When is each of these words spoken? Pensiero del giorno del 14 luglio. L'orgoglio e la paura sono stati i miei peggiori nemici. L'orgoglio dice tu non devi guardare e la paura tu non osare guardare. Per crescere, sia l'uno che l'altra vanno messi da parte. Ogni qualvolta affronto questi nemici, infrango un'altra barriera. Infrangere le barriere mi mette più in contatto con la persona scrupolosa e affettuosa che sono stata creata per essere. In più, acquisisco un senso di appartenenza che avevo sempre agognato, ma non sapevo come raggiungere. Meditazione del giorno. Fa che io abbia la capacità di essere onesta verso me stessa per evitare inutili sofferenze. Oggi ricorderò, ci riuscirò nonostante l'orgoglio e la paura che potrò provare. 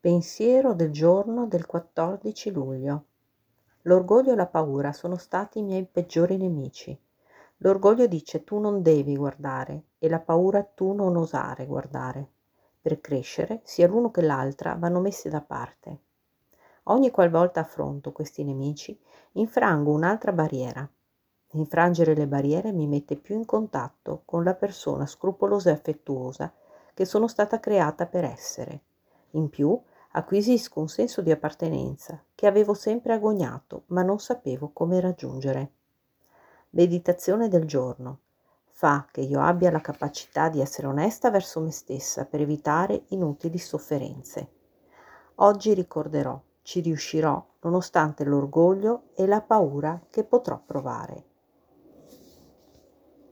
Pensiero 0.00 0.74
del 0.74 0.92
giorno 0.92 1.48
del 1.48 1.66
14 1.66 2.52
luglio. 2.52 3.04
L'orgoglio 3.82 4.30
e 4.30 4.36
la 4.36 4.46
paura 4.46 4.92
sono 4.92 5.16
stati 5.16 5.58
i 5.58 5.62
miei 5.62 5.84
peggiori 5.90 6.36
nemici. 6.36 6.96
L'orgoglio 7.56 8.06
dice 8.06 8.44
tu 8.44 8.60
non 8.60 8.80
devi 8.80 9.16
guardare 9.16 9.86
e 9.98 10.08
la 10.08 10.20
paura 10.20 10.62
tu 10.62 10.92
non 10.92 11.16
osare 11.16 11.66
guardare. 11.66 12.28
Per 12.80 13.00
crescere, 13.00 13.60
sia 13.64 13.88
l'uno 13.88 14.12
che 14.12 14.22
l'altra 14.22 14.76
vanno 14.78 15.00
messi 15.00 15.28
da 15.28 15.40
parte. 15.40 15.98
Ogni 16.84 17.10
qualvolta 17.10 17.58
affronto 17.58 18.12
questi 18.12 18.44
nemici, 18.44 18.96
infrango 19.32 19.90
un'altra 19.90 20.30
barriera. 20.30 20.88
Infrangere 21.54 22.14
le 22.14 22.28
barriere 22.28 22.70
mi 22.70 22.86
mette 22.86 23.16
più 23.16 23.34
in 23.34 23.44
contatto 23.44 24.22
con 24.24 24.44
la 24.44 24.54
persona 24.54 25.06
scrupolosa 25.06 25.70
e 25.70 25.72
affettuosa 25.72 26.54
che 26.94 27.04
sono 27.04 27.26
stata 27.26 27.58
creata 27.58 28.06
per 28.06 28.22
essere. 28.22 28.82
In 29.32 29.50
più, 29.50 29.78
acquisisco 30.12 30.80
un 30.80 30.88
senso 30.88 31.20
di 31.20 31.30
appartenenza 31.30 32.22
che 32.34 32.46
avevo 32.46 32.74
sempre 32.74 33.12
agognato, 33.12 33.84
ma 33.86 34.02
non 34.02 34.18
sapevo 34.18 34.70
come 34.72 35.00
raggiungere. 35.00 35.72
Meditazione 36.70 37.48
del 37.48 37.64
giorno. 37.64 38.20
Fa 38.70 39.08
che 39.10 39.22
io 39.22 39.40
abbia 39.40 39.70
la 39.70 39.80
capacità 39.80 40.48
di 40.48 40.60
essere 40.60 40.86
onesta 40.86 41.30
verso 41.30 41.60
me 41.60 41.70
stessa 41.70 42.26
per 42.26 42.40
evitare 42.40 43.04
inutili 43.08 43.58
sofferenze. 43.58 44.48
Oggi 45.36 45.74
ricorderò, 45.74 46.40
ci 46.62 46.80
riuscirò 46.80 47.44
nonostante 47.60 48.24
l'orgoglio 48.24 49.10
e 49.14 49.26
la 49.26 49.40
paura 49.40 50.00
che 50.10 50.24
potrò 50.24 50.60
provare. 50.64 51.24